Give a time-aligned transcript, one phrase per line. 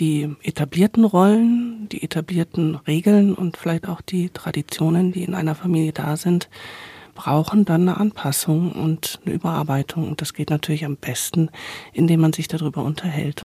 [0.00, 5.92] die etablierten Rollen, die etablierten Regeln und vielleicht auch die Traditionen, die in einer Familie
[5.92, 6.48] da sind,
[7.14, 10.08] brauchen dann eine Anpassung und eine Überarbeitung.
[10.08, 11.50] Und das geht natürlich am besten,
[11.92, 13.42] indem man sich darüber unterhält.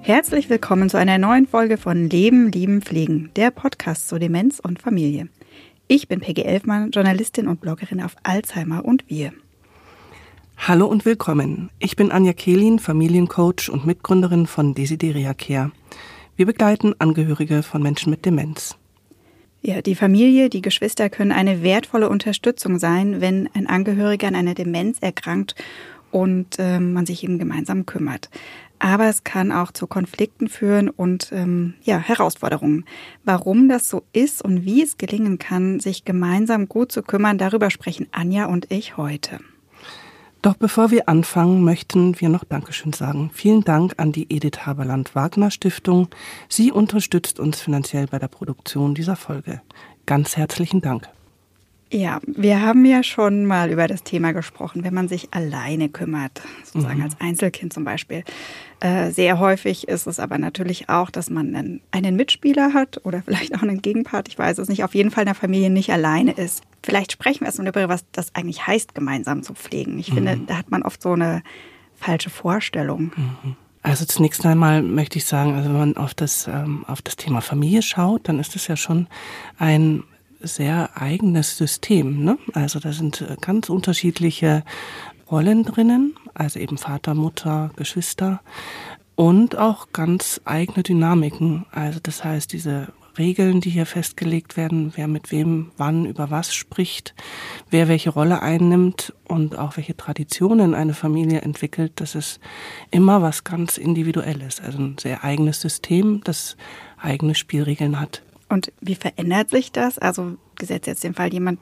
[0.00, 4.80] Herzlich willkommen zu einer neuen Folge von Leben, Lieben, Pflegen, der Podcast zu Demenz und
[4.80, 5.28] Familie.
[5.92, 9.32] Ich bin Peggy Elfmann, Journalistin und Bloggerin auf Alzheimer und wir.
[10.56, 11.68] Hallo und willkommen.
[11.80, 15.72] Ich bin Anja Kehlin, Familiencoach und Mitgründerin von Desideria Care.
[16.36, 18.76] Wir begleiten Angehörige von Menschen mit Demenz.
[19.62, 24.54] Ja, die Familie, die Geschwister können eine wertvolle Unterstützung sein, wenn ein Angehöriger an einer
[24.54, 25.56] Demenz erkrankt
[26.12, 28.30] und äh, man sich eben gemeinsam kümmert.
[28.80, 32.86] Aber es kann auch zu Konflikten führen und ähm, ja, Herausforderungen.
[33.24, 37.70] Warum das so ist und wie es gelingen kann, sich gemeinsam gut zu kümmern, darüber
[37.70, 39.38] sprechen Anja und ich heute.
[40.42, 43.30] Doch bevor wir anfangen, möchten wir noch Dankeschön sagen.
[43.34, 46.08] Vielen Dank an die Edith Haberland Wagner Stiftung.
[46.48, 49.60] Sie unterstützt uns finanziell bei der Produktion dieser Folge.
[50.06, 51.10] Ganz herzlichen Dank.
[51.92, 56.40] Ja, wir haben ja schon mal über das Thema gesprochen, wenn man sich alleine kümmert,
[56.62, 57.04] sozusagen mhm.
[57.04, 58.22] als Einzelkind zum Beispiel.
[58.78, 63.22] Äh, sehr häufig ist es aber natürlich auch, dass man einen, einen, Mitspieler hat oder
[63.26, 65.90] vielleicht auch einen Gegenpart, ich weiß es nicht, auf jeden Fall in der Familie nicht
[65.90, 66.62] alleine ist.
[66.82, 69.98] Vielleicht sprechen wir erstmal darüber, was das eigentlich heißt, gemeinsam zu pflegen.
[69.98, 70.14] Ich mhm.
[70.14, 71.42] finde, da hat man oft so eine
[71.96, 73.12] falsche Vorstellung.
[73.16, 73.56] Mhm.
[73.82, 77.40] Also zunächst einmal möchte ich sagen, also wenn man auf das, ähm, auf das Thema
[77.40, 79.08] Familie schaut, dann ist es ja schon
[79.58, 80.04] ein
[80.40, 82.24] sehr eigenes System.
[82.24, 82.38] Ne?
[82.52, 84.64] Also da sind äh, ganz unterschiedliche
[85.30, 88.40] Rollen drinnen, also eben Vater, Mutter, Geschwister
[89.14, 91.66] und auch ganz eigene Dynamiken.
[91.70, 96.54] Also das heißt, diese Regeln, die hier festgelegt werden, wer mit wem wann über was
[96.54, 97.14] spricht,
[97.68, 102.40] wer welche Rolle einnimmt und auch welche Traditionen eine Familie entwickelt, das ist
[102.90, 106.56] immer was ganz Individuelles, also ein sehr eigenes System, das
[106.98, 108.22] eigene Spielregeln hat.
[108.50, 109.98] Und wie verändert sich das?
[109.98, 111.60] Also gesetzt jetzt den Fall, jemand,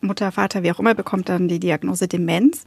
[0.00, 2.64] Mutter, Vater, wie auch immer, bekommt dann die Diagnose Demenz.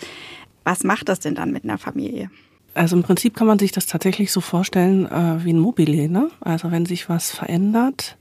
[0.63, 2.31] Was macht das denn dann mit einer Familie?
[2.73, 6.09] Also im Prinzip kann man sich das tatsächlich so vorstellen äh, wie ein Mobile.
[6.09, 6.29] Ne?
[6.41, 8.17] Also wenn sich was verändert,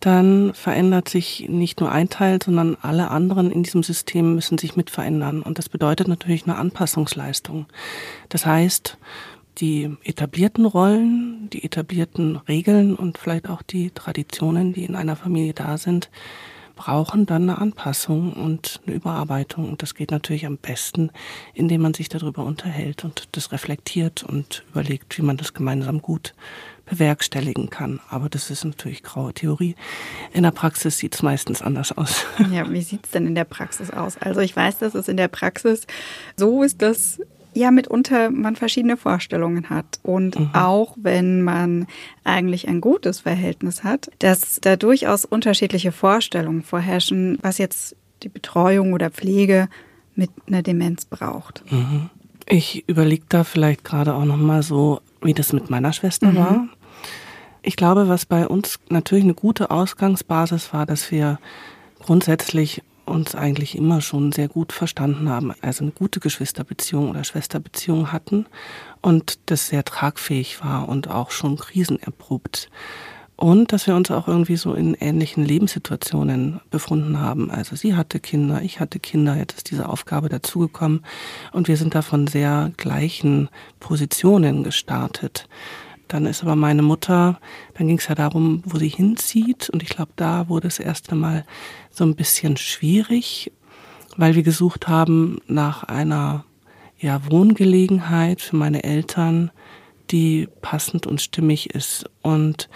[0.00, 4.74] dann verändert sich nicht nur ein Teil, sondern alle anderen in diesem System müssen sich
[4.74, 5.42] mit verändern.
[5.42, 7.66] Und das bedeutet natürlich eine Anpassungsleistung.
[8.28, 8.98] Das heißt,
[9.58, 15.52] die etablierten Rollen, die etablierten Regeln und vielleicht auch die Traditionen, die in einer Familie
[15.52, 16.10] da sind,
[16.74, 19.68] brauchen dann eine Anpassung und eine Überarbeitung.
[19.68, 21.10] Und das geht natürlich am besten,
[21.54, 26.34] indem man sich darüber unterhält und das reflektiert und überlegt, wie man das gemeinsam gut
[26.84, 28.00] bewerkstelligen kann.
[28.08, 29.76] Aber das ist natürlich graue Theorie.
[30.32, 32.24] In der Praxis sieht es meistens anders aus.
[32.50, 34.18] Ja, wie sieht es denn in der Praxis aus?
[34.18, 35.86] Also ich weiß, dass es in der Praxis
[36.36, 37.20] so ist, dass
[37.54, 40.50] ja mitunter man verschiedene Vorstellungen hat und mhm.
[40.54, 41.86] auch wenn man
[42.24, 48.92] eigentlich ein gutes Verhältnis hat, dass da durchaus unterschiedliche Vorstellungen vorherrschen, was jetzt die Betreuung
[48.92, 49.68] oder Pflege
[50.14, 51.64] mit einer Demenz braucht.
[51.70, 52.10] Mhm.
[52.48, 56.36] Ich überlege da vielleicht gerade auch noch mal so, wie das mit meiner Schwester mhm.
[56.36, 56.68] war.
[57.62, 61.38] Ich glaube, was bei uns natürlich eine gute Ausgangsbasis war, dass wir
[62.00, 68.12] grundsätzlich uns eigentlich immer schon sehr gut verstanden haben, also eine gute Geschwisterbeziehung oder Schwesterbeziehung
[68.12, 68.46] hatten
[69.00, 72.70] und das sehr tragfähig war und auch schon krisenerprobt.
[73.36, 77.50] Und dass wir uns auch irgendwie so in ähnlichen Lebenssituationen befunden haben.
[77.50, 81.04] Also sie hatte Kinder, ich hatte Kinder, jetzt ist diese Aufgabe dazugekommen
[81.50, 83.48] und wir sind da von sehr gleichen
[83.80, 85.48] Positionen gestartet.
[86.12, 87.40] Dann ist aber meine Mutter,
[87.74, 89.70] dann ging es ja darum, wo sie hinzieht.
[89.70, 91.46] Und ich glaube, da wurde es erst einmal
[91.92, 93.52] so ein bisschen schwierig,
[94.16, 96.44] weil wir gesucht haben nach einer
[96.98, 99.50] ja, Wohngelegenheit für meine Eltern,
[100.10, 102.04] die passend und stimmig ist.
[102.22, 102.68] Und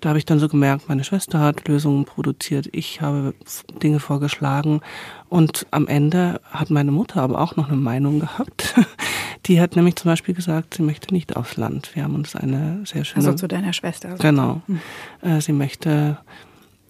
[0.00, 3.34] da habe ich dann so gemerkt, meine Schwester hat Lösungen produziert, ich habe
[3.82, 4.80] Dinge vorgeschlagen
[5.28, 8.74] und am Ende hat meine Mutter aber auch noch eine Meinung gehabt.
[9.46, 11.90] Die hat nämlich zum Beispiel gesagt, sie möchte nicht aufs Land.
[11.94, 13.26] Wir haben uns eine sehr schöne.
[13.26, 14.10] Also zu deiner Schwester.
[14.10, 14.62] Also genau.
[14.66, 15.40] Hm.
[15.40, 16.16] Sie möchte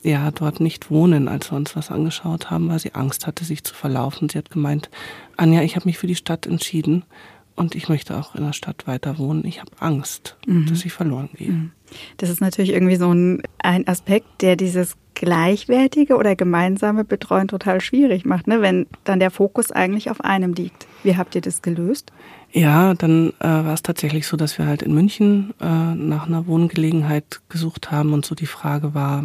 [0.05, 3.65] ja dort nicht wohnen, als wir uns was angeschaut haben, weil sie Angst hatte, sich
[3.65, 4.29] zu verlaufen.
[4.29, 4.91] Sie hat gemeint,
[5.37, 7.05] Anja, ich habe mich für die Stadt entschieden
[7.57, 9.45] und ich möchte auch in der Stadt weiter wohnen.
[9.45, 10.67] Ich habe Angst, mhm.
[10.67, 11.53] dass ich verloren gehe.
[11.53, 11.71] Mhm.
[12.17, 17.81] Das ist natürlich irgendwie so ein, ein Aspekt, der dieses gleichwertige oder gemeinsame Betreuen total
[17.81, 18.61] schwierig macht, ne?
[18.61, 20.89] wenn dann der Fokus eigentlich auf einem liegt.
[21.05, 22.13] Wie habt ihr das gelöst?
[22.51, 26.47] Ja, dann äh, war es tatsächlich so, dass wir halt in München äh, nach einer
[26.47, 29.25] Wohngelegenheit gesucht haben und so die Frage war,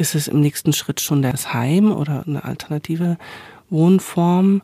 [0.00, 3.18] ist es im nächsten Schritt schon das Heim oder eine alternative
[3.68, 4.62] Wohnform.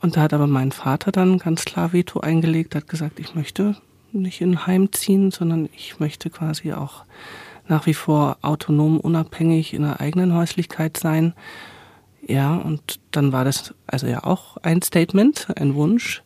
[0.00, 3.76] Und da hat aber mein Vater dann ganz klar Veto eingelegt, hat gesagt, ich möchte
[4.12, 7.04] nicht in ein Heim ziehen, sondern ich möchte quasi auch
[7.66, 11.34] nach wie vor autonom, unabhängig in einer eigenen Häuslichkeit sein.
[12.26, 16.22] Ja, und dann war das also ja auch ein Statement, ein Wunsch.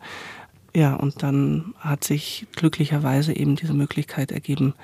[0.72, 4.74] Ja, und dann hat sich glücklicherweise eben diese Möglichkeit ergeben,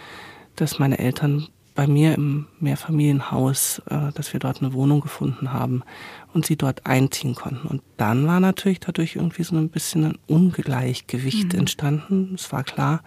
[0.57, 1.47] dass meine Eltern
[1.79, 5.85] bei mir im Mehrfamilienhaus, äh, dass wir dort eine Wohnung gefunden haben
[6.35, 7.69] und sie dort einziehen konnten.
[7.69, 11.61] Und dann war natürlich dadurch irgendwie so ein bisschen ein Ungleichgewicht mhm.
[11.61, 12.33] entstanden.
[12.35, 13.05] Es war klar,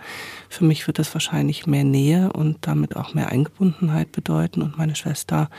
[0.47, 4.61] für mich wird das wahrscheinlich mehr Nähe und damit auch mehr Eingebundenheit bedeuten.
[4.61, 5.49] Und meine Schwester,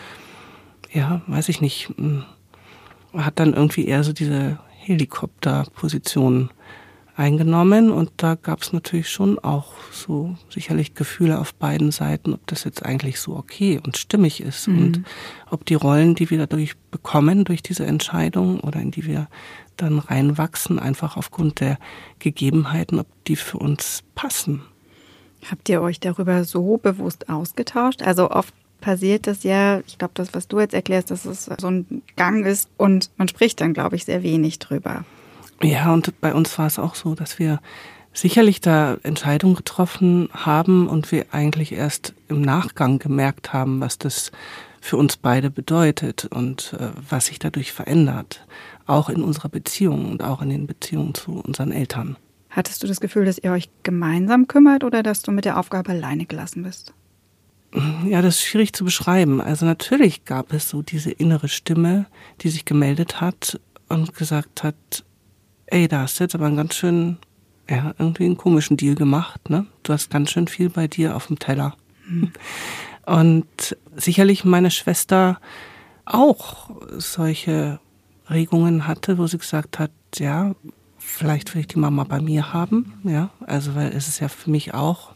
[0.91, 2.25] ja, weiß ich nicht, hm,
[3.13, 6.49] hat dann irgendwie eher so diese Helikopterposition
[7.17, 12.47] eingenommen und da gab es natürlich schon auch so sicherlich Gefühle auf beiden Seiten, ob
[12.47, 14.79] das jetzt eigentlich so okay und stimmig ist mhm.
[14.79, 15.05] und
[15.51, 19.29] ob die Rollen, die wir dadurch bekommen durch diese Entscheidung oder in die wir
[19.77, 21.79] dann reinwachsen, einfach aufgrund der
[22.19, 24.63] Gegebenheiten, ob die für uns passen.
[25.51, 28.03] Habt ihr euch darüber so bewusst ausgetauscht?
[28.03, 31.67] Also oft passiert das ja, ich glaube, das, was du jetzt erklärst, dass es so
[31.67, 35.05] ein Gang ist und man spricht dann, glaube ich, sehr wenig drüber.
[35.63, 37.61] Ja, und bei uns war es auch so, dass wir
[38.13, 44.33] sicherlich da Entscheidungen getroffen haben und wir eigentlich erst im Nachgang gemerkt haben, was das
[44.81, 48.45] für uns beide bedeutet und äh, was sich dadurch verändert,
[48.87, 52.17] auch in unserer Beziehung und auch in den Beziehungen zu unseren Eltern.
[52.51, 55.93] Hattest du das Gefühl, dass ihr euch gemeinsam kümmert oder dass du mit der Aufgabe
[55.93, 56.93] alleine gelassen bist?
[58.05, 59.41] Ja, das ist schwierig zu beschreiben.
[59.41, 62.07] Also natürlich gab es so diese innere Stimme,
[62.43, 64.75] die sich gemeldet hat und gesagt hat,
[65.73, 67.17] ey, da hast du jetzt aber einen ganz schön,
[67.69, 69.67] ja, irgendwie einen komischen Deal gemacht, ne?
[69.83, 71.75] Du hast ganz schön viel bei dir auf dem Teller.
[72.07, 72.33] Mhm.
[73.07, 75.41] Und sicherlich meine Schwester
[76.05, 77.81] auch solche
[78.31, 80.55] Regungen hatte, wo sie gesagt hat, ja,
[80.99, 84.51] vielleicht will ich die Mama bei mir haben, ja, also weil es ist ja für
[84.51, 85.13] mich auch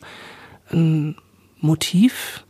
[0.73, 1.17] ein
[1.61, 2.45] Motiv.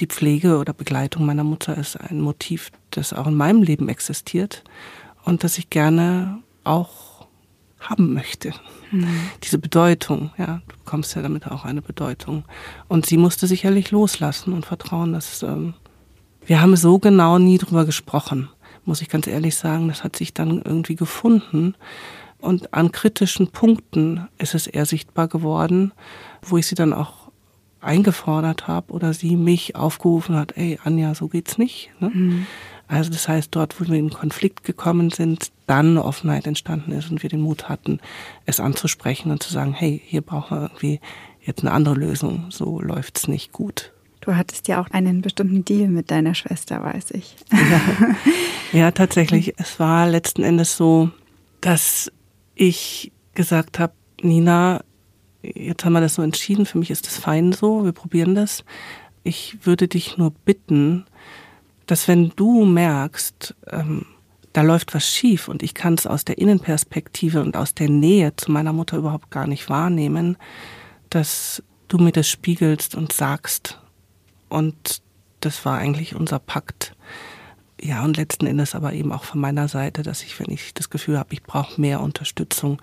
[0.00, 4.64] Die Pflege oder Begleitung meiner Mutter ist ein Motiv, das auch in meinem Leben existiert
[5.24, 7.07] und das ich gerne auch
[7.80, 8.52] haben möchte.
[8.90, 9.06] Mhm.
[9.42, 12.44] Diese Bedeutung, ja, du bekommst ja damit auch eine Bedeutung.
[12.88, 15.74] Und sie musste sicherlich loslassen und vertrauen, dass ähm,
[16.46, 18.48] wir haben so genau nie drüber gesprochen,
[18.84, 19.88] muss ich ganz ehrlich sagen.
[19.88, 21.74] Das hat sich dann irgendwie gefunden.
[22.40, 25.92] Und an kritischen Punkten ist es eher sichtbar geworden,
[26.42, 27.28] wo ich sie dann auch
[27.80, 31.90] eingefordert habe oder sie mich aufgerufen hat, ey Anja, so geht's nicht.
[32.00, 32.10] Ne?
[32.12, 32.46] Mhm.
[32.86, 37.10] Also das heißt, dort, wo wir in Konflikt gekommen sind, dann eine Offenheit entstanden ist
[37.10, 38.00] und wir den Mut hatten,
[38.46, 41.00] es anzusprechen und zu sagen, hey, hier brauchen wir irgendwie
[41.42, 43.92] jetzt eine andere Lösung, so läuft's nicht gut.
[44.20, 47.36] Du hattest ja auch einen bestimmten Deal mit deiner Schwester, weiß ich.
[47.52, 48.16] Ja,
[48.78, 49.54] ja tatsächlich.
[49.58, 51.10] Es war letzten Endes so,
[51.60, 52.10] dass
[52.54, 54.82] ich gesagt habe, Nina,
[55.42, 58.64] jetzt haben wir das so entschieden, für mich ist das fein so, wir probieren das.
[59.22, 61.06] Ich würde dich nur bitten,
[61.86, 64.06] dass wenn du merkst, ähm,
[64.58, 68.34] da läuft was schief und ich kann es aus der Innenperspektive und aus der Nähe
[68.34, 70.36] zu meiner Mutter überhaupt gar nicht wahrnehmen,
[71.10, 73.78] dass du mir das spiegelst und sagst.
[74.48, 75.00] Und
[75.38, 76.96] das war eigentlich unser Pakt.
[77.80, 80.90] Ja, und letzten Endes aber eben auch von meiner Seite, dass ich, wenn ich das
[80.90, 82.82] Gefühl habe, ich brauche mehr Unterstützung,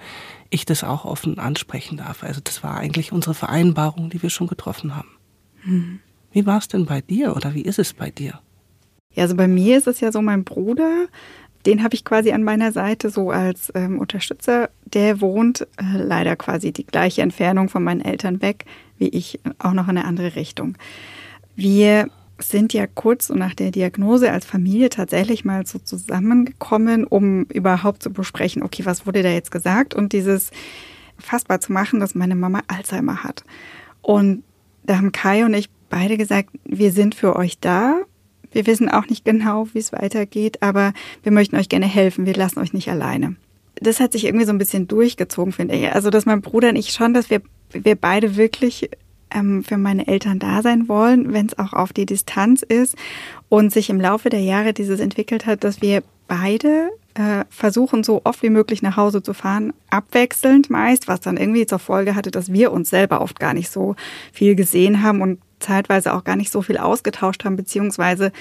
[0.50, 2.24] ich das auch offen ansprechen darf.
[2.24, 5.12] Also das war eigentlich unsere Vereinbarung, die wir schon getroffen haben.
[5.64, 6.00] Hm.
[6.32, 8.40] Wie war es denn bei dir oder wie ist es bei dir?
[9.16, 11.08] Ja, also bei mir ist es ja so, mein Bruder,
[11.66, 14.70] den habe ich quasi an meiner Seite so als ähm, Unterstützer.
[14.86, 18.66] Der wohnt äh, leider quasi die gleiche Entfernung von meinen Eltern weg,
[18.98, 20.78] wie ich, auch noch in eine andere Richtung.
[21.56, 22.08] Wir
[22.38, 28.12] sind ja kurz nach der Diagnose als Familie tatsächlich mal so zusammengekommen, um überhaupt zu
[28.12, 30.52] besprechen, okay, was wurde da jetzt gesagt und dieses
[31.18, 33.44] fassbar zu machen, dass meine Mama Alzheimer hat.
[34.02, 34.44] Und
[34.84, 38.02] da haben Kai und ich beide gesagt, wir sind für euch da,
[38.56, 40.94] wir wissen auch nicht genau, wie es weitergeht, aber
[41.24, 42.26] wir möchten euch gerne helfen.
[42.26, 43.36] Wir lassen euch nicht alleine.
[43.76, 45.92] Das hat sich irgendwie so ein bisschen durchgezogen, finde ich.
[45.92, 48.90] Also, dass mein Bruder und ich schon, dass wir, wir beide wirklich
[49.32, 52.96] ähm, für meine Eltern da sein wollen, wenn es auch auf die Distanz ist
[53.50, 58.22] und sich im Laufe der Jahre dieses entwickelt hat, dass wir beide äh, versuchen, so
[58.24, 62.32] oft wie möglich nach Hause zu fahren, abwechselnd meist, was dann irgendwie zur Folge hatte,
[62.32, 63.96] dass wir uns selber oft gar nicht so
[64.32, 68.32] viel gesehen haben und zeitweise auch gar nicht so viel ausgetauscht haben, beziehungsweise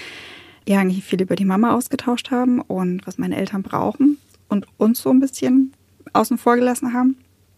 [0.68, 5.02] ja eigentlich viel über die Mama ausgetauscht haben und was meine Eltern brauchen und uns
[5.02, 5.72] so ein bisschen
[6.12, 7.16] außen vor gelassen haben.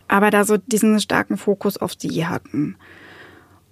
[0.08, 2.76] Aber da so diesen starken Fokus auf sie hatten.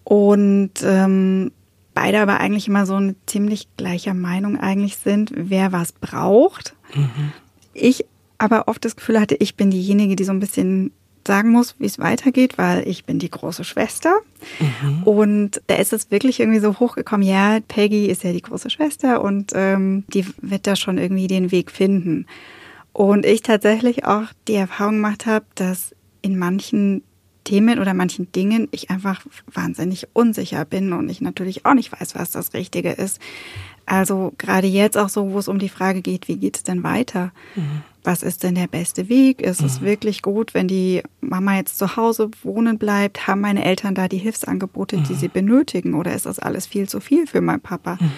[0.02, 1.52] Und ähm,
[1.94, 6.74] beide aber eigentlich immer so eine ziemlich gleicher Meinung eigentlich sind, wer was braucht.
[6.94, 7.32] Mhm.
[7.72, 8.04] Ich
[8.38, 10.92] aber oft das Gefühl hatte, ich bin diejenige, die so ein bisschen
[11.26, 14.14] sagen muss, wie es weitergeht, weil ich bin die große Schwester.
[14.60, 15.02] Mhm.
[15.04, 19.22] Und da ist es wirklich irgendwie so hochgekommen, ja, Peggy ist ja die große Schwester
[19.22, 22.26] und ähm, die wird da schon irgendwie den Weg finden.
[22.92, 27.02] Und ich tatsächlich auch die Erfahrung gemacht habe, dass in manchen
[27.44, 32.14] Themen oder manchen Dingen ich einfach wahnsinnig unsicher bin und ich natürlich auch nicht weiß,
[32.14, 33.20] was das Richtige ist.
[33.86, 36.82] Also gerade jetzt auch so, wo es um die Frage geht, wie geht es denn
[36.82, 37.32] weiter?
[37.54, 37.82] Mhm.
[38.04, 39.40] Was ist denn der beste Weg?
[39.40, 39.66] Ist mhm.
[39.66, 43.26] es wirklich gut, wenn die Mama jetzt zu Hause wohnen bleibt?
[43.26, 45.04] Haben meine Eltern da die Hilfsangebote, mhm.
[45.04, 45.94] die sie benötigen?
[45.94, 47.96] Oder ist das alles viel zu viel für meinen Papa?
[47.98, 48.10] Mhm.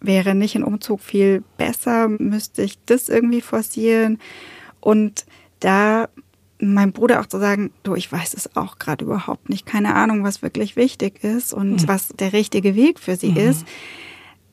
[0.00, 2.08] Wäre nicht ein Umzug viel besser?
[2.08, 4.18] Müsste ich das irgendwie forcieren?
[4.80, 5.24] Und
[5.60, 6.08] da
[6.62, 10.22] meinem Bruder auch zu sagen, du, ich weiß es auch gerade überhaupt nicht, keine Ahnung,
[10.22, 11.88] was wirklich wichtig ist und mhm.
[11.88, 13.36] was der richtige Weg für sie mhm.
[13.38, 13.66] ist.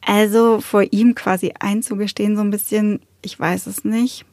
[0.01, 4.25] Also vor ihm quasi einzugestehen, so ein bisschen, ich weiß es nicht.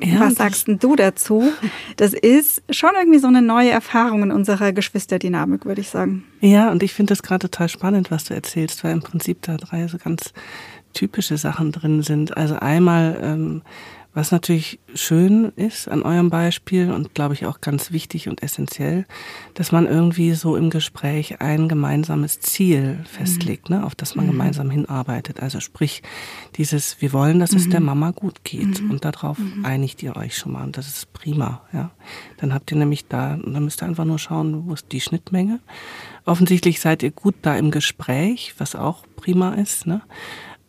[0.00, 1.52] Ja, Was sagst denn du dazu?
[1.96, 6.24] Das ist schon irgendwie so eine neue Erfahrung in unserer Geschwisterdynamik, würde ich sagen.
[6.40, 9.56] Ja, und ich finde das gerade total spannend, was du erzählst, weil im Prinzip da
[9.56, 10.32] drei so ganz
[10.92, 12.36] typische Sachen drin sind.
[12.36, 13.62] Also einmal ähm,
[14.16, 19.04] was natürlich schön ist an eurem Beispiel und glaube ich auch ganz wichtig und essentiell,
[19.52, 23.76] dass man irgendwie so im Gespräch ein gemeinsames Ziel festlegt, mhm.
[23.76, 24.30] ne, auf das man mhm.
[24.30, 25.40] gemeinsam hinarbeitet.
[25.40, 26.02] Also sprich,
[26.54, 27.86] dieses, wir wollen, dass es der mhm.
[27.86, 28.92] Mama gut geht mhm.
[28.92, 29.66] und darauf mhm.
[29.66, 31.60] einigt ihr euch schon mal und das ist prima.
[31.74, 31.90] Ja.
[32.38, 35.60] Dann habt ihr nämlich da, dann müsst ihr einfach nur schauen, wo ist die Schnittmenge.
[36.24, 39.86] Offensichtlich seid ihr gut da im Gespräch, was auch prima ist.
[39.86, 40.00] Ne?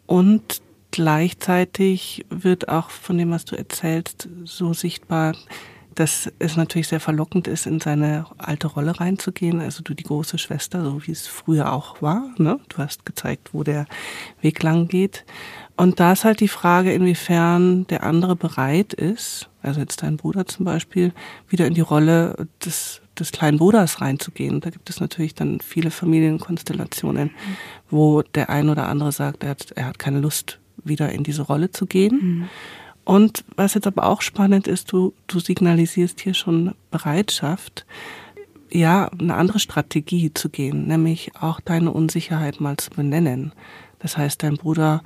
[0.06, 0.62] Und
[0.98, 5.36] gleichzeitig wird auch von dem, was du erzählst, so sichtbar,
[5.94, 9.62] dass es natürlich sehr verlockend ist, in seine alte Rolle reinzugehen.
[9.62, 12.32] Also du die große Schwester, so wie es früher auch war.
[12.40, 12.60] Ne?
[12.70, 13.86] Du hast gezeigt, wo der
[14.42, 15.24] Weg lang geht.
[15.76, 20.48] Und da ist halt die Frage, inwiefern der andere bereit ist, also jetzt dein Bruder
[20.48, 21.14] zum Beispiel,
[21.48, 24.62] wieder in die Rolle des, des kleinen Bruders reinzugehen.
[24.62, 27.30] Da gibt es natürlich dann viele Familienkonstellationen,
[27.88, 31.44] wo der ein oder andere sagt, er hat, er hat keine Lust wieder in diese
[31.44, 32.20] Rolle zu gehen.
[32.22, 32.50] Mhm.
[33.04, 37.86] Und was jetzt aber auch spannend ist, du, du signalisierst hier schon Bereitschaft,
[38.70, 43.54] ja, eine andere Strategie zu gehen, nämlich auch deine Unsicherheit mal zu benennen.
[44.00, 45.04] Das heißt, dein Bruder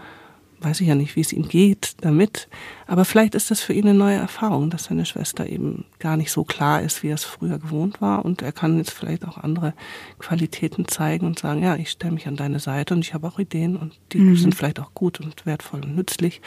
[0.64, 2.48] weiß ich ja nicht, wie es ihm geht damit.
[2.86, 6.32] Aber vielleicht ist das für ihn eine neue Erfahrung, dass seine Schwester eben gar nicht
[6.32, 8.24] so klar ist, wie er es früher gewohnt war.
[8.24, 9.74] Und er kann jetzt vielleicht auch andere
[10.20, 13.40] Qualitäten zeigen und sagen, ja, ich stelle mich an deine Seite und ich habe auch
[13.40, 14.36] Ideen und die mhm.
[14.36, 16.42] sind vielleicht auch gut und wertvoll und nützlich.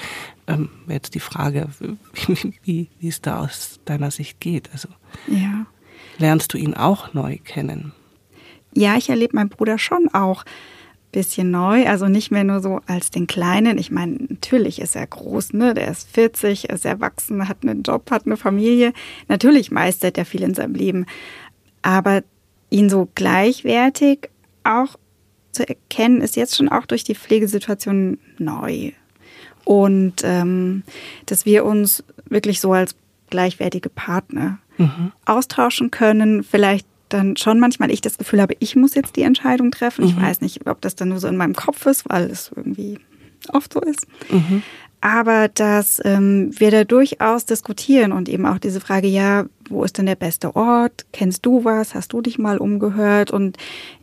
[0.47, 4.71] Ähm, jetzt die Frage, wie, wie, wie es da aus deiner Sicht geht.
[4.73, 4.88] Also
[5.26, 5.66] ja.
[6.18, 7.92] lernst du ihn auch neu kennen?
[8.76, 10.44] Ja, ich erlebe meinen Bruder schon auch
[11.14, 13.78] bisschen neu, also nicht mehr nur so als den Kleinen.
[13.78, 15.73] Ich meine, natürlich ist er groß, ne?
[15.73, 18.92] Der ist 40, ist erwachsen, hat einen Job, hat eine Familie.
[19.28, 21.06] Natürlich meistert er viel in seinem Leben.
[21.83, 22.25] Aber
[22.68, 24.28] ihn so gleichwertig
[24.64, 24.97] auch
[25.52, 28.90] zu erkennen, ist jetzt schon auch durch die Pflegesituation neu.
[29.64, 30.83] Und ähm,
[31.26, 32.97] dass wir uns wirklich so als
[33.30, 35.12] gleichwertige Partner mhm.
[35.25, 39.71] austauschen können, vielleicht dann schon manchmal ich das Gefühl habe, ich muss jetzt die Entscheidung
[39.71, 40.04] treffen.
[40.04, 40.11] Mhm.
[40.11, 42.99] Ich weiß nicht, ob das dann nur so in meinem Kopf ist, weil es irgendwie
[43.52, 44.06] oft so ist.
[44.30, 44.62] Mhm.
[45.00, 49.99] Aber dass ähm, wir da durchaus diskutieren und eben auch diese Frage, ja, wo ist
[49.99, 51.04] denn der beste Ort?
[51.12, 51.94] Kennst du was?
[51.94, 53.30] Hast du dich mal umgehört?
[53.30, 53.59] Und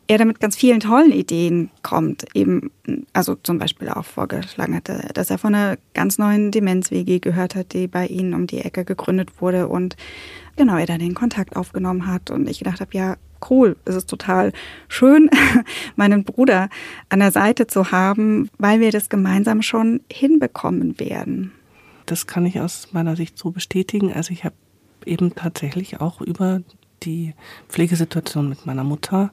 [0.06, 2.26] er damit ganz vielen tollen Ideen kommt.
[2.36, 2.70] Eben,
[3.14, 7.74] also zum Beispiel auch vorgeschlagen hatte, dass er von einer ganz neuen Demenz-WG gehört hat,
[7.74, 9.96] die bei ihnen um die Ecke gegründet wurde und
[10.56, 13.18] genau, er dann den Kontakt aufgenommen hat und ich gedacht habe, ja,
[13.50, 14.54] cool, es ist total
[14.88, 15.30] schön,
[15.96, 16.70] meinen Bruder
[17.10, 21.52] an der Seite zu haben, weil wir das gemeinsam schon hinbekommen werden.
[22.06, 24.12] Das kann ich aus meiner Sicht so bestätigen.
[24.14, 24.56] Also ich habe
[25.06, 26.62] eben tatsächlich auch über
[27.04, 27.34] die
[27.70, 29.32] Pflegesituation mit meiner Mutter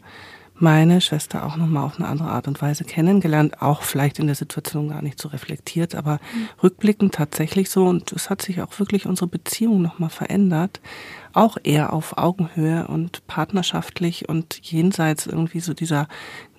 [0.60, 4.34] meine Schwester auch nochmal auf eine andere Art und Weise kennengelernt, auch vielleicht in der
[4.34, 6.48] Situation gar nicht so reflektiert, aber mhm.
[6.62, 10.80] rückblickend tatsächlich so und es hat sich auch wirklich unsere Beziehung nochmal verändert,
[11.32, 16.08] auch eher auf Augenhöhe und partnerschaftlich und jenseits irgendwie so dieser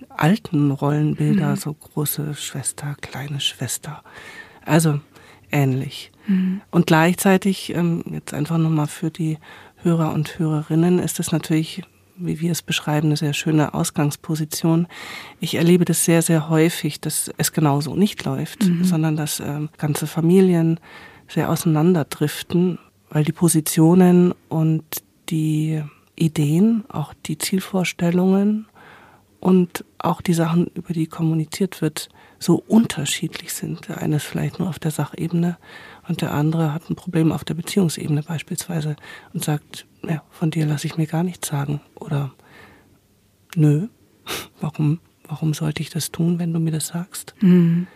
[0.08, 1.56] alten Rollenbilder, mhm.
[1.56, 4.02] so große Schwester, kleine Schwester.
[4.64, 5.00] Also
[5.50, 6.12] ähnlich.
[6.26, 6.60] Mhm.
[6.70, 9.38] Und gleichzeitig, ähm, jetzt einfach nochmal für die
[9.82, 11.82] Hörer und Hörerinnen, ist es natürlich
[12.20, 14.86] wie wir es beschreiben, eine sehr schöne Ausgangsposition.
[15.40, 18.84] Ich erlebe das sehr, sehr häufig, dass es genauso nicht läuft, mhm.
[18.84, 20.78] sondern dass äh, ganze Familien
[21.28, 22.78] sehr auseinanderdriften,
[23.10, 24.84] weil die Positionen und
[25.28, 25.82] die
[26.16, 28.66] Ideen, auch die Zielvorstellungen
[29.40, 32.08] und auch die Sachen, über die kommuniziert wird,
[32.38, 33.88] so unterschiedlich sind.
[33.88, 35.56] Der eine ist vielleicht nur auf der Sachebene
[36.10, 38.96] und der andere hat ein Problem auf der Beziehungsebene beispielsweise
[39.32, 42.32] und sagt, ja, von dir lasse ich mir gar nichts sagen oder
[43.54, 43.86] nö,
[44.60, 44.98] warum,
[45.28, 47.36] warum sollte ich das tun, wenn du mir das sagst?
[47.38, 47.86] Hm.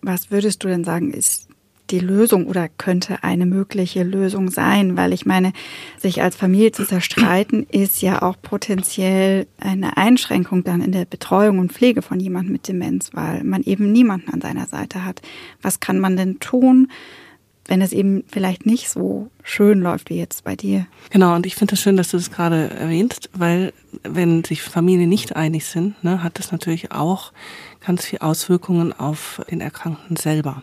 [0.00, 1.48] Was würdest du denn sagen, ist
[1.90, 5.52] die Lösung oder könnte eine mögliche Lösung sein, weil ich meine,
[5.98, 11.58] sich als Familie zu zerstreiten ist ja auch potenziell eine Einschränkung dann in der Betreuung
[11.58, 15.20] und Pflege von jemandem mit Demenz, weil man eben niemanden an seiner Seite hat.
[15.60, 16.88] Was kann man denn tun,
[17.66, 20.86] wenn es eben vielleicht nicht so schön läuft wie jetzt bei dir?
[21.10, 24.62] Genau, und ich finde es das schön, dass du das gerade erwähnst, weil wenn sich
[24.62, 27.32] Familien nicht einig sind, ne, hat das natürlich auch
[27.84, 30.62] ganz viel Auswirkungen auf den Erkrankten selber.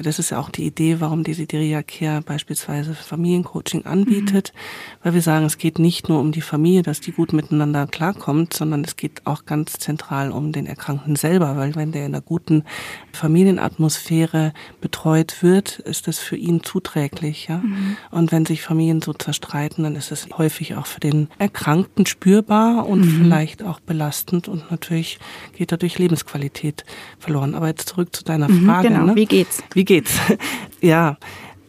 [0.00, 4.98] Das ist ja auch die Idee, warum Desideria Care beispielsweise Familiencoaching anbietet, mhm.
[5.04, 8.54] weil wir sagen, es geht nicht nur um die Familie, dass die gut miteinander klarkommt,
[8.54, 12.22] sondern es geht auch ganz zentral um den Erkrankten selber, weil wenn der in einer
[12.22, 12.64] guten
[13.12, 17.58] Familienatmosphäre betreut wird, ist das für ihn zuträglich, ja.
[17.58, 17.96] Mhm.
[18.10, 22.86] Und wenn sich Familien so zerstreiten, dann ist es häufig auch für den Erkrankten spürbar
[22.86, 23.24] und mhm.
[23.24, 25.18] vielleicht auch belastend und natürlich
[25.56, 26.84] geht dadurch Lebensqualität
[27.18, 27.54] verloren.
[27.54, 28.88] Aber jetzt zurück zu deiner mhm, Frage.
[28.88, 29.06] Genau.
[29.06, 29.14] Ne?
[29.14, 29.62] Wie geht's?
[29.72, 30.18] Wie wie geht's?
[30.80, 31.18] ja,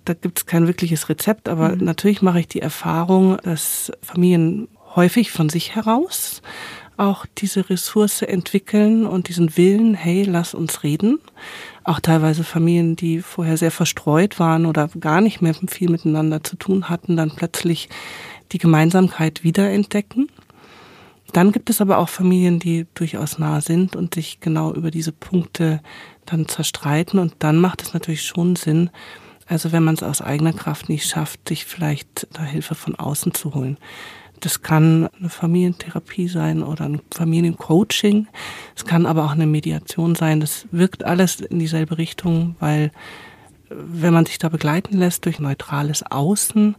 [0.05, 1.83] da gibt es kein wirkliches Rezept, aber mhm.
[1.83, 6.41] natürlich mache ich die Erfahrung, dass Familien häufig von sich heraus
[6.95, 11.19] auch diese Ressource entwickeln und diesen Willen, hey, lass uns reden.
[11.83, 16.55] Auch teilweise Familien, die vorher sehr verstreut waren oder gar nicht mehr viel miteinander zu
[16.55, 17.89] tun hatten, dann plötzlich
[18.53, 20.29] die Gemeinsamkeit wiederentdecken.
[21.33, 25.11] Dann gibt es aber auch Familien, die durchaus nah sind und sich genau über diese
[25.11, 25.81] Punkte
[26.25, 27.19] dann zerstreiten.
[27.19, 28.89] Und dann macht es natürlich schon Sinn,
[29.47, 33.33] also wenn man es aus eigener Kraft nicht schafft, sich vielleicht da Hilfe von außen
[33.33, 33.77] zu holen.
[34.39, 38.27] Das kann eine Familientherapie sein oder ein Familiencoaching.
[38.75, 40.39] Es kann aber auch eine Mediation sein.
[40.39, 42.91] Das wirkt alles in dieselbe Richtung, weil
[43.69, 46.75] wenn man sich da begleiten lässt durch neutrales Außen,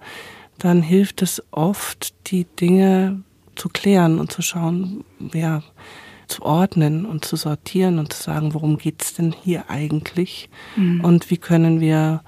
[0.58, 3.22] dann hilft es oft, die Dinge
[3.56, 5.62] zu klären und zu schauen, ja,
[6.28, 11.02] zu ordnen und zu sortieren und zu sagen, worum geht's denn hier eigentlich mhm.
[11.02, 12.22] und wie können wir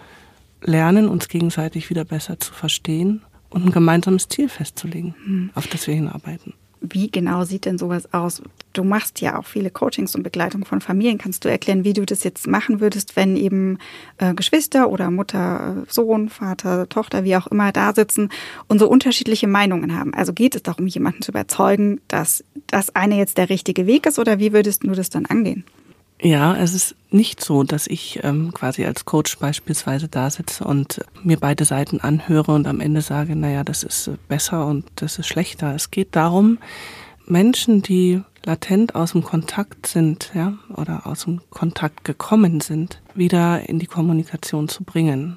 [0.63, 5.51] lernen, uns gegenseitig wieder besser zu verstehen und ein gemeinsames Ziel festzulegen, mhm.
[5.55, 6.55] auf das wir hinarbeiten.
[6.81, 8.43] Wie genau sieht denn sowas aus?
[8.73, 11.19] Du machst ja auch viele Coachings und Begleitung von Familien.
[11.19, 13.79] Kannst du erklären, wie du das jetzt machen würdest, wenn eben
[14.19, 18.31] äh, Geschwister oder Mutter, äh, Sohn, Vater, Tochter, wie auch immer da sitzen
[18.69, 20.15] und so unterschiedliche Meinungen haben?
[20.15, 24.19] Also geht es darum, jemanden zu überzeugen, dass das eine jetzt der richtige Weg ist
[24.19, 25.65] oder wie würdest du das dann angehen?
[26.21, 31.01] Ja, es ist nicht so, dass ich ähm, quasi als Coach beispielsweise da sitze und
[31.23, 35.29] mir beide Seiten anhöre und am Ende sage, naja, das ist besser und das ist
[35.29, 35.75] schlechter.
[35.75, 36.59] Es geht darum,
[37.27, 43.69] Menschen, die latent aus dem Kontakt sind, ja, oder aus dem Kontakt gekommen sind, wieder
[43.69, 45.37] in die Kommunikation zu bringen.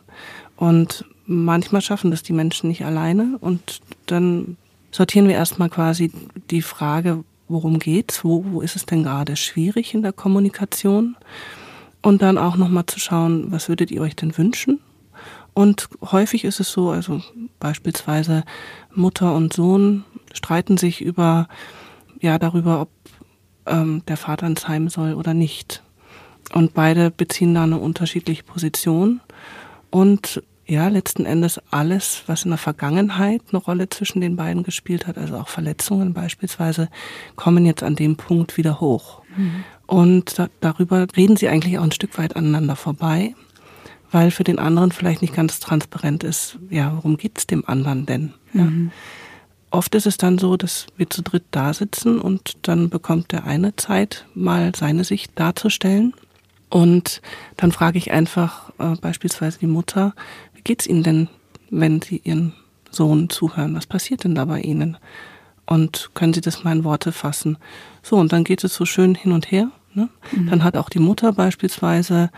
[0.56, 4.58] Und manchmal schaffen das die Menschen nicht alleine und dann
[4.91, 6.12] sortieren wir erstmal quasi
[6.50, 11.18] die Frage, worum geht's, wo, wo ist es denn gerade schwierig in der Kommunikation
[12.02, 14.80] und dann auch nochmal zu schauen, was würdet ihr euch denn wünschen?
[15.54, 17.22] Und häufig ist es so, also
[17.60, 18.44] beispielsweise
[18.94, 21.48] Mutter und Sohn streiten sich über,
[22.22, 22.90] ja, darüber, ob
[23.66, 25.84] ähm, der Vater ins Heim soll oder nicht.
[26.54, 29.22] Und beide beziehen da eine unterschiedliche Position.
[29.90, 35.06] Und ja, letzten Endes alles, was in der Vergangenheit eine Rolle zwischen den beiden gespielt
[35.06, 36.88] hat, also auch Verletzungen beispielsweise,
[37.36, 39.22] kommen jetzt an dem Punkt wieder hoch.
[39.36, 39.66] Mhm.
[39.86, 43.36] Und da, darüber reden sie eigentlich auch ein Stück weit aneinander vorbei,
[44.12, 48.34] weil für den anderen vielleicht nicht ganz transparent ist, ja, worum geht's dem anderen denn?
[48.54, 48.64] Ja.
[48.64, 48.92] Mhm.
[49.72, 53.44] Oft ist es dann so, dass wir zu dritt da sitzen und dann bekommt der
[53.44, 56.14] eine Zeit, mal seine Sicht darzustellen.
[56.70, 57.22] Und
[57.58, 60.14] dann frage ich einfach äh, beispielsweise die Mutter,
[60.62, 61.28] wie geht's Ihnen denn,
[61.71, 62.54] wenn Sie Ihren
[62.91, 63.76] Sohn zuhören?
[63.76, 64.95] Was passiert denn da bei Ihnen?
[65.65, 67.58] Und können Sie das mal in Worte fassen?
[68.04, 69.71] So, und dann geht es so schön hin und her.
[69.95, 70.10] Ne?
[70.32, 70.52] Mhm.
[70.52, 72.30] Dann hat auch die Mutter beispielsweise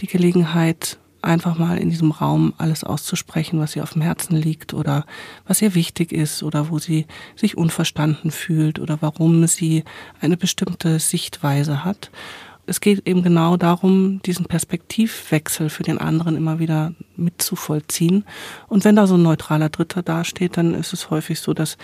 [0.00, 4.74] die Gelegenheit, einfach mal in diesem Raum alles auszusprechen, was ihr auf dem Herzen liegt
[4.74, 5.04] oder
[5.46, 9.84] was ihr wichtig ist oder wo sie sich unverstanden fühlt oder warum sie
[10.20, 12.10] eine bestimmte Sichtweise hat
[12.70, 18.24] es geht eben genau darum, diesen Perspektivwechsel für den anderen immer wieder mitzuvollziehen.
[18.68, 21.78] Und wenn da so ein neutraler Dritter dasteht, dann ist es häufig so, dass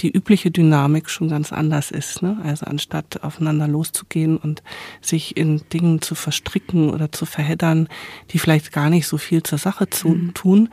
[0.00, 2.22] die übliche Dynamik schon ganz anders ist.
[2.22, 2.38] Ne?
[2.42, 4.64] Also anstatt aufeinander loszugehen und
[5.00, 7.86] sich in Dingen zu verstricken oder zu verheddern,
[8.30, 10.34] die vielleicht gar nicht so viel zur Sache zu mhm.
[10.34, 10.68] tun,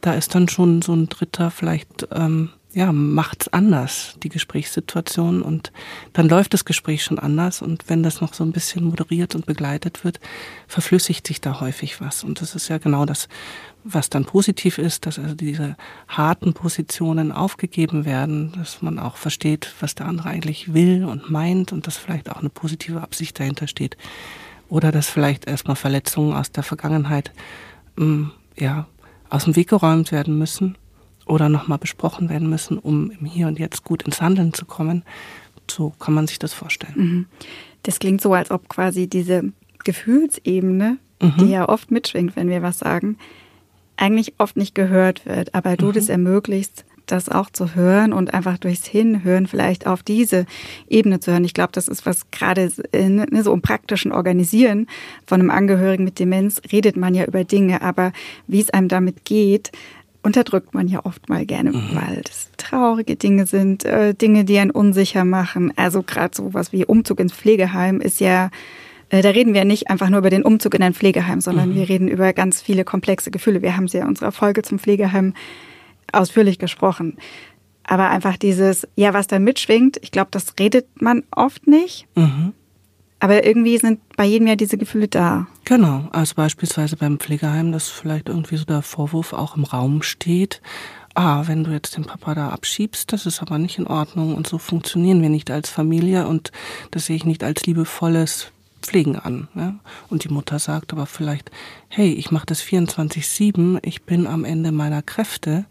[0.00, 5.42] da ist dann schon so ein Dritter vielleicht ähm, ja, macht's anders, die Gesprächssituation.
[5.42, 5.72] Und
[6.14, 7.60] dann läuft das Gespräch schon anders.
[7.60, 10.20] Und wenn das noch so ein bisschen moderiert und begleitet wird,
[10.68, 12.24] verflüssigt sich da häufig was.
[12.24, 13.28] Und das ist ja genau das,
[13.84, 15.76] was dann positiv ist, dass also diese
[16.08, 21.72] harten Positionen aufgegeben werden, dass man auch versteht, was der andere eigentlich will und meint
[21.72, 23.98] und dass vielleicht auch eine positive Absicht dahinter steht.
[24.68, 27.32] Oder dass vielleicht erstmal Verletzungen aus der Vergangenheit,
[27.96, 28.86] mm, ja,
[29.28, 30.76] aus dem Weg geräumt werden müssen
[31.26, 35.04] oder nochmal besprochen werden müssen, um im Hier und Jetzt gut ins Handeln zu kommen.
[35.70, 36.94] So kann man sich das vorstellen.
[36.96, 37.26] Mhm.
[37.82, 39.52] Das klingt so, als ob quasi diese
[39.84, 41.34] Gefühlsebene, mhm.
[41.38, 43.16] die ja oft mitschwingt, wenn wir was sagen,
[43.96, 45.54] eigentlich oft nicht gehört wird.
[45.54, 45.92] Aber du mhm.
[45.92, 50.46] das ermöglicht, das auch zu hören und einfach durchs Hinhören vielleicht auf diese
[50.88, 51.44] Ebene zu hören.
[51.44, 54.86] Ich glaube, das ist was gerade ne, so im praktischen Organisieren
[55.26, 58.12] von einem Angehörigen mit Demenz redet man ja über Dinge, aber
[58.46, 59.72] wie es einem damit geht,
[60.22, 61.90] unterdrückt man ja oft mal gerne, mhm.
[61.92, 65.72] weil das traurige Dinge sind, äh, Dinge, die einen unsicher machen.
[65.76, 68.50] Also gerade sowas wie Umzug ins Pflegeheim ist ja,
[69.10, 71.74] äh, da reden wir nicht einfach nur über den Umzug in ein Pflegeheim, sondern mhm.
[71.74, 73.62] wir reden über ganz viele komplexe Gefühle.
[73.62, 75.34] Wir haben es ja in unserer Folge zum Pflegeheim
[76.12, 77.16] ausführlich gesprochen.
[77.84, 82.06] Aber einfach dieses, ja, was da mitschwingt, ich glaube, das redet man oft nicht.
[82.14, 82.52] Mhm.
[83.22, 85.46] Aber irgendwie sind bei jedem ja diese Gefühle da.
[85.64, 90.60] Genau, also beispielsweise beim Pflegeheim, dass vielleicht irgendwie so der Vorwurf auch im Raum steht.
[91.14, 94.48] Ah, wenn du jetzt den Papa da abschiebst, das ist aber nicht in Ordnung und
[94.48, 96.50] so funktionieren wir nicht als Familie und
[96.90, 98.50] das sehe ich nicht als liebevolles
[98.82, 99.46] Pflegen an.
[99.54, 99.76] Ja?
[100.10, 101.52] Und die Mutter sagt aber vielleicht,
[101.94, 105.66] hey, ich mache das 24-7, ich bin am Ende meiner Kräfte,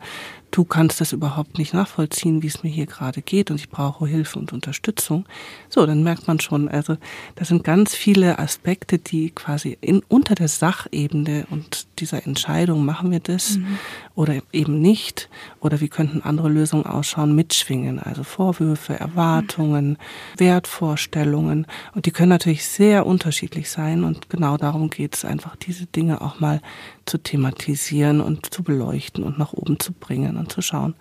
[0.51, 4.05] du kannst das überhaupt nicht nachvollziehen, wie es mir hier gerade geht und ich brauche
[4.05, 5.25] Hilfe und Unterstützung.
[5.69, 6.97] So, dann merkt man schon, also
[7.35, 13.11] das sind ganz viele Aspekte, die quasi in, unter der Sachebene und dieser Entscheidung, machen
[13.11, 13.77] wir das mhm.
[14.13, 15.29] oder eben nicht
[15.61, 17.99] oder wie könnten andere Lösungen ausschauen, mitschwingen.
[17.99, 19.97] Also Vorwürfe, Erwartungen, mhm.
[20.37, 25.85] Wertvorstellungen und die können natürlich sehr unterschiedlich sein und genau darum geht es einfach, diese
[25.85, 26.61] Dinge auch mal
[27.05, 30.95] zu thematisieren und zu beleuchten und nach oben zu bringen und zu schauen,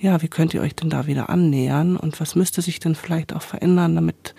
[0.00, 3.34] ja, wie könnt ihr euch denn da wieder annähern und was müsste sich denn vielleicht
[3.34, 4.34] auch verändern, damit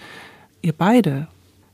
[0.61, 1.27] ihr beide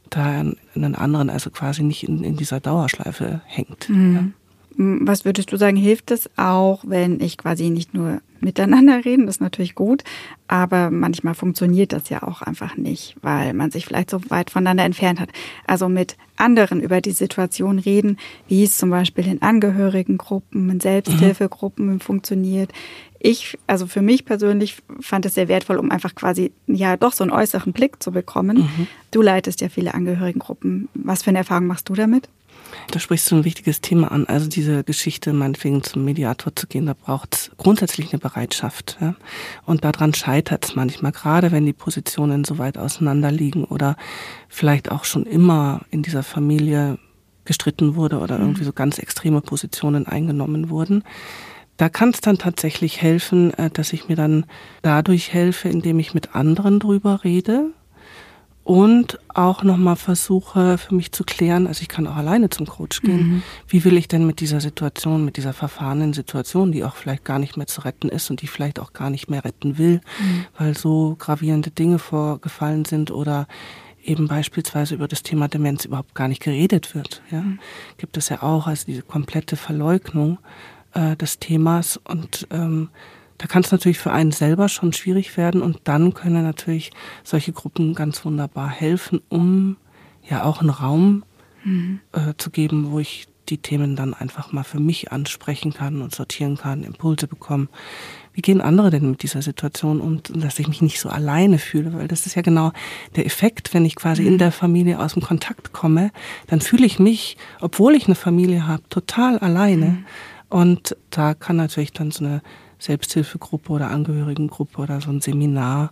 [0.10, 3.90] da in einen anderen, also quasi nicht in, in dieser Dauerschleife hängt.
[3.90, 4.16] Mhm.
[4.16, 4.45] Ja?
[4.78, 9.38] Was würdest du sagen, hilft es auch, wenn ich quasi nicht nur miteinander reden, das
[9.38, 10.04] ist natürlich gut,
[10.48, 14.84] aber manchmal funktioniert das ja auch einfach nicht, weil man sich vielleicht so weit voneinander
[14.84, 15.30] entfernt hat.
[15.66, 21.94] Also mit anderen über die Situation reden, wie es zum Beispiel in Angehörigengruppen, in Selbsthilfegruppen
[21.94, 22.00] mhm.
[22.00, 22.72] funktioniert.
[23.20, 27.24] Ich, also für mich persönlich fand es sehr wertvoll, um einfach quasi ja doch so
[27.24, 28.58] einen äußeren Blick zu bekommen.
[28.58, 28.88] Mhm.
[29.10, 30.90] Du leitest ja viele Angehörigengruppen.
[30.94, 32.30] Was für eine Erfahrung machst du damit?
[32.92, 34.26] Da sprichst du ein wichtiges Thema an.
[34.28, 38.98] Also diese Geschichte, meinetwegen zum Mediator zu gehen, da braucht es grundsätzlich eine Bereitschaft.
[39.02, 39.16] Ja?
[39.66, 43.96] Und daran scheitert es manchmal, gerade wenn die Positionen so weit auseinander liegen oder
[44.48, 46.98] vielleicht auch schon immer in dieser Familie
[47.46, 51.04] gestritten wurde oder irgendwie so ganz extreme Positionen eingenommen wurden.
[51.78, 54.46] Da kann es dann tatsächlich helfen, äh, dass ich mir dann
[54.82, 57.72] dadurch helfe, indem ich mit anderen drüber rede,
[58.66, 63.04] und auch nochmal versuche für mich zu klären, also ich kann auch alleine zum Coach
[63.04, 63.44] gehen, mhm.
[63.68, 67.38] wie will ich denn mit dieser Situation, mit dieser verfahrenen Situation, die auch vielleicht gar
[67.38, 70.46] nicht mehr zu retten ist und die vielleicht auch gar nicht mehr retten will, mhm.
[70.58, 73.48] weil so gravierende Dinge vorgefallen sind oder
[74.04, 77.22] eben beispielsweise über das Thema Demenz überhaupt gar nicht geredet wird.
[77.30, 77.42] Ja?
[77.42, 77.60] Mhm.
[77.98, 80.40] Gibt es ja auch, also diese komplette Verleugnung
[80.96, 82.90] äh, des Themas und ähm,
[83.38, 86.92] da kann es natürlich für einen selber schon schwierig werden und dann können natürlich
[87.24, 89.78] solche Gruppen ganz wunderbar helfen, um
[90.28, 91.24] ja auch einen Raum
[91.64, 92.00] mhm.
[92.14, 96.16] äh, zu geben, wo ich die Themen dann einfach mal für mich ansprechen kann und
[96.16, 97.70] sortieren kann, Impulse bekommen.
[98.34, 101.94] Wie gehen andere denn mit dieser Situation um, dass ich mich nicht so alleine fühle?
[101.94, 102.72] Weil das ist ja genau
[103.16, 104.40] der Effekt, wenn ich quasi in mhm.
[104.40, 106.12] der Familie aus dem Kontakt komme,
[106.48, 109.86] dann fühle ich mich, obwohl ich eine Familie habe, total alleine.
[109.86, 110.06] Mhm.
[110.50, 112.42] Und da kann natürlich dann so eine
[112.86, 115.92] Selbsthilfegruppe oder Angehörigengruppe oder so ein Seminar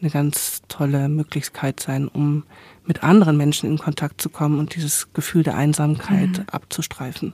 [0.00, 2.44] eine ganz tolle Möglichkeit sein, um
[2.84, 6.44] mit anderen Menschen in Kontakt zu kommen und dieses Gefühl der Einsamkeit mhm.
[6.50, 7.32] abzustreifen.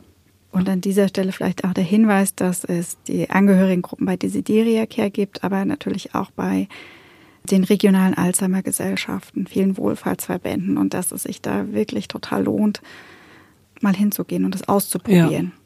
[0.52, 5.10] Und an dieser Stelle vielleicht auch der Hinweis, dass es die Angehörigengruppen bei Desideria Care
[5.10, 6.68] gibt, aber natürlich auch bei
[7.50, 12.82] den regionalen Alzheimer-Gesellschaften, vielen Wohlfahrtsverbänden und dass es sich da wirklich total lohnt,
[13.80, 15.52] mal hinzugehen und das auszuprobieren.
[15.56, 15.61] Ja.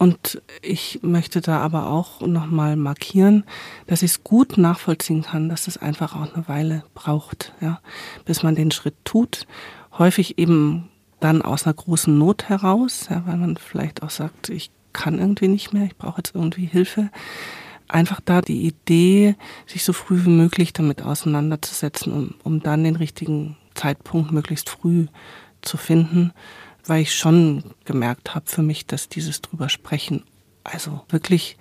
[0.00, 3.44] Und ich möchte da aber auch nochmal markieren,
[3.86, 7.82] dass ich es gut nachvollziehen kann, dass es einfach auch eine Weile braucht, ja,
[8.24, 9.46] bis man den Schritt tut.
[9.98, 10.88] Häufig eben
[11.20, 15.48] dann aus einer großen Not heraus, ja, weil man vielleicht auch sagt, ich kann irgendwie
[15.48, 17.10] nicht mehr, ich brauche jetzt irgendwie Hilfe.
[17.86, 19.36] einfach da die Idee,
[19.66, 25.08] sich so früh wie möglich damit auseinanderzusetzen, um, um dann den richtigen Zeitpunkt möglichst früh
[25.60, 26.32] zu finden,
[26.86, 30.24] weil ich schon gemerkt habe für mich, dass dieses drüber sprechen
[30.64, 31.56] also wirklich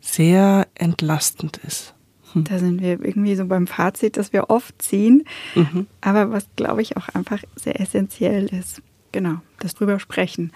[0.00, 1.94] sehr entlastend ist.
[2.32, 2.44] Hm.
[2.44, 5.86] Da sind wir irgendwie so beim Fazit, das wir oft ziehen, mhm.
[6.00, 8.82] aber was glaube ich auch einfach sehr essentiell ist.
[9.12, 10.52] Genau, das drüber sprechen.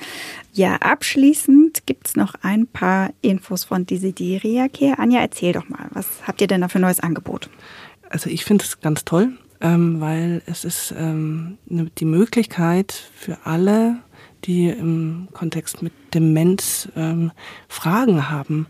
[0.53, 5.01] Ja, abschließend gibt es noch ein paar Infos von Desideria Care.
[5.01, 7.51] Anja, erzähl doch mal, was habt ihr denn da für ein neues Angebot?
[8.11, 13.39] Also ich finde es ganz toll, ähm, weil es ist ähm, ne, die Möglichkeit für
[13.45, 13.99] alle,
[14.45, 17.33] die im Kontext mit Demenz ähm,
[17.67, 18.67] Fragen haben,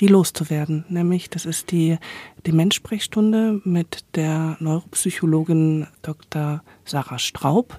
[0.00, 0.84] die loszuwerden.
[0.88, 1.98] Nämlich, das ist die
[2.46, 6.62] Demenzsprechstunde mit der Neuropsychologin Dr.
[6.84, 7.78] Sarah Straub.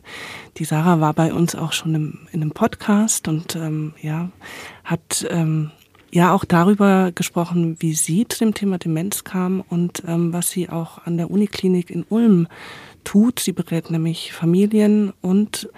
[0.58, 4.30] Die Sarah war bei uns auch schon im, in einem Podcast und ähm, ja,
[4.84, 5.72] hat ähm,
[6.12, 10.70] ja auch darüber gesprochen, wie sie zu dem Thema Demenz kam und ähm, was sie
[10.70, 12.48] auch an der Uniklinik in Ulm
[13.04, 13.40] tut.
[13.40, 15.70] Sie berät nämlich Familien und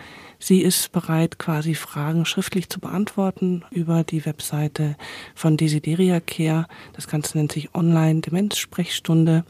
[0.43, 4.95] Sie ist bereit, quasi Fragen schriftlich zu beantworten über die Webseite
[5.35, 6.65] von Desideria Care.
[6.93, 9.45] Das Ganze nennt sich Online Demenzsprechstunde.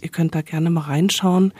[0.00, 1.52] Ihr könnt da gerne mal reinschauen.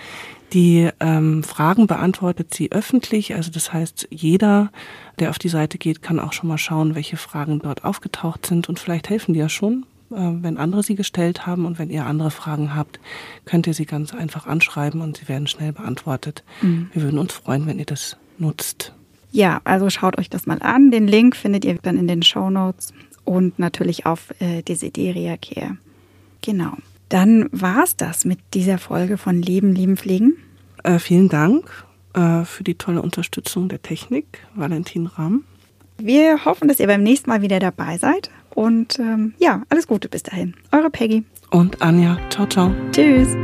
[0.52, 3.34] Die ähm, Fragen beantwortet sie öffentlich.
[3.34, 4.70] Also das heißt, jeder,
[5.18, 8.68] der auf die Seite geht, kann auch schon mal schauen, welche Fragen dort aufgetaucht sind.
[8.68, 11.66] Und vielleicht helfen die ja schon, äh, wenn andere sie gestellt haben.
[11.66, 12.98] Und wenn ihr andere Fragen habt,
[13.44, 16.44] könnt ihr sie ganz einfach anschreiben und sie werden schnell beantwortet.
[16.62, 16.90] Mhm.
[16.94, 18.94] Wir würden uns freuen, wenn ihr das nutzt.
[19.30, 20.90] Ja, also schaut euch das mal an.
[20.90, 25.76] Den Link findet ihr dann in den Show Notes und natürlich auf äh, Desideria Care.
[26.40, 26.72] Genau.
[27.08, 30.36] Dann war es das mit dieser Folge von Leben, Lieben, Pflegen.
[30.82, 35.44] Äh, vielen Dank äh, für die tolle Unterstützung der Technik, Valentin Rahm.
[35.98, 38.30] Wir hoffen, dass ihr beim nächsten Mal wieder dabei seid.
[38.54, 40.54] Und ähm, ja, alles Gute bis dahin.
[40.72, 41.24] Eure Peggy.
[41.50, 42.18] Und Anja.
[42.30, 42.72] Ciao, ciao.
[42.92, 43.36] Tschüss.